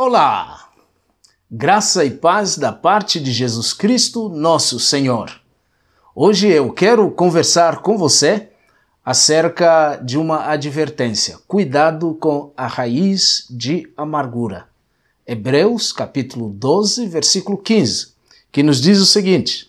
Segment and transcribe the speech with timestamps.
[0.00, 0.68] Olá!
[1.50, 5.28] Graça e paz da parte de Jesus Cristo, nosso Senhor.
[6.14, 8.48] Hoje eu quero conversar com você
[9.04, 11.36] acerca de uma advertência.
[11.48, 14.68] Cuidado com a raiz de amargura.
[15.26, 18.12] Hebreus capítulo 12, versículo 15,
[18.52, 19.68] que nos diz o seguinte: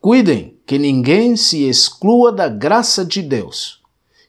[0.00, 3.82] Cuidem que ninguém se exclua da graça de Deus,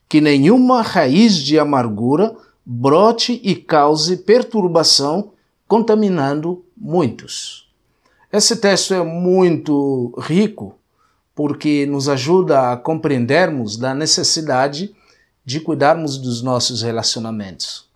[0.10, 2.36] que nenhuma raiz de amargura
[2.66, 5.32] brote e cause perturbação,
[5.68, 7.70] contaminando muitos.
[8.32, 10.76] Esse texto é muito rico
[11.36, 14.94] porque nos ajuda a compreendermos da necessidade
[15.44, 17.90] de cuidarmos dos nossos relacionamentos.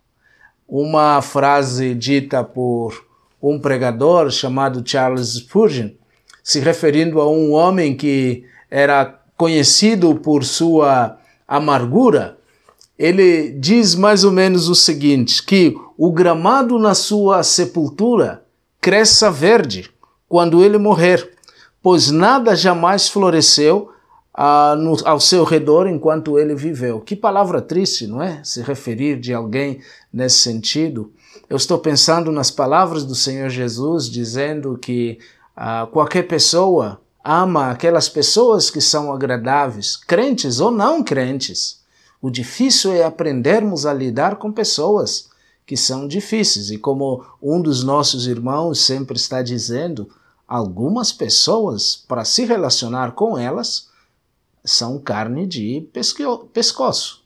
[0.68, 3.06] Uma frase dita por
[3.40, 5.90] um pregador chamado Charles Spurgeon,
[6.42, 12.38] se referindo a um homem que era conhecido por sua amargura,
[12.98, 18.44] ele diz mais ou menos o seguinte: que o gramado na sua sepultura
[18.80, 19.90] cresça verde
[20.28, 21.32] quando ele morrer,
[21.82, 23.90] pois nada jamais floresceu
[24.32, 27.00] ah, no, ao seu redor enquanto ele viveu.
[27.00, 28.40] Que palavra triste, não é?
[28.44, 29.80] Se referir de alguém
[30.12, 31.12] nesse sentido.
[31.48, 35.18] Eu estou pensando nas palavras do Senhor Jesus dizendo que
[35.56, 41.80] ah, qualquer pessoa ama aquelas pessoas que são agradáveis, crentes ou não crentes.
[42.20, 45.28] O difícil é aprendermos a lidar com pessoas
[45.66, 46.70] que são difíceis.
[46.70, 50.08] E como um dos nossos irmãos sempre está dizendo,
[50.46, 53.88] algumas pessoas, para se relacionar com elas,
[54.64, 55.88] são carne de
[56.52, 57.24] pescoço.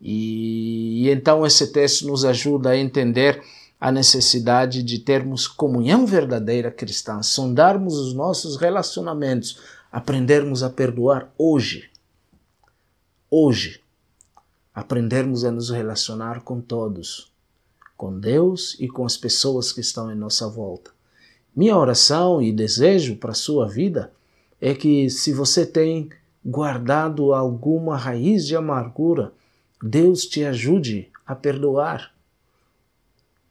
[0.00, 3.42] E, e então esse texto nos ajuda a entender
[3.80, 11.90] a necessidade de termos comunhão verdadeira cristã, sondarmos os nossos relacionamentos, aprendermos a perdoar hoje.
[13.30, 13.80] Hoje
[14.78, 17.32] aprendermos a nos relacionar com todos,
[17.96, 20.92] com Deus e com as pessoas que estão em nossa volta.
[21.54, 24.12] Minha oração e desejo para a sua vida
[24.60, 26.10] é que, se você tem
[26.44, 29.32] guardado alguma raiz de amargura,
[29.82, 32.14] Deus te ajude a perdoar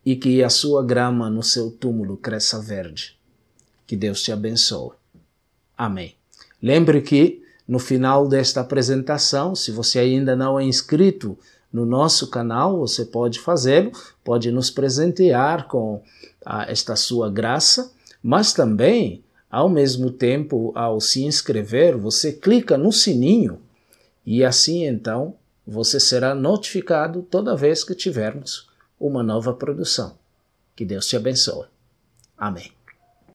[0.06, 3.18] e que a sua grama no seu túmulo cresça verde.
[3.86, 4.96] Que Deus te abençoe.
[5.78, 6.16] Amém.
[6.62, 9.56] Lembre que no final desta apresentação.
[9.56, 11.38] Se você ainda não é inscrito
[11.72, 13.92] no nosso canal, você pode fazê-lo,
[14.24, 16.02] pode nos presentear com
[16.46, 17.92] ah, esta sua graça,
[18.24, 23.60] mas também, ao mesmo tempo, ao se inscrever, você clica no sininho
[24.26, 25.36] e assim então
[25.66, 30.18] você será notificado toda vez que tivermos uma nova produção.
[30.76, 31.66] Que Deus te abençoe.
[32.38, 32.77] Amém.